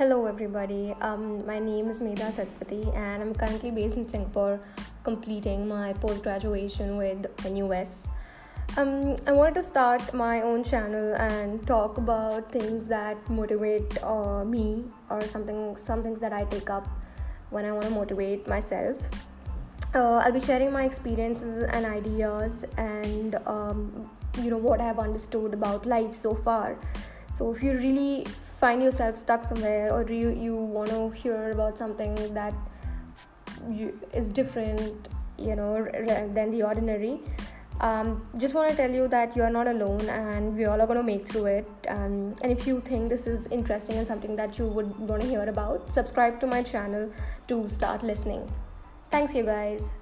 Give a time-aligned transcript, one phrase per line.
[0.00, 0.94] Hello, everybody.
[1.02, 4.58] Um, my name is Medha Satpathy, and I'm currently based in Singapore,
[5.04, 8.06] completing my post graduation with NUS.
[8.78, 14.42] Um, I wanted to start my own channel and talk about things that motivate uh,
[14.42, 16.88] me or something, some things that I take up
[17.50, 18.96] when I want to motivate myself.
[19.94, 24.08] Uh, I'll be sharing my experiences and ideas, and um,
[24.38, 26.78] you know what I have understood about life so far.
[27.30, 28.26] So if you really
[28.60, 32.54] find yourself stuck somewhere or you you want to hear about something that
[33.70, 35.88] you, is different you know
[36.34, 37.20] than the ordinary?
[37.80, 40.86] Um, just want to tell you that you are not alone and we all are
[40.86, 41.86] going to make through it.
[41.88, 45.28] Um, and if you think this is interesting and something that you would want to
[45.28, 47.10] hear about subscribe to my channel
[47.48, 48.46] to start listening.
[49.10, 49.99] Thanks you guys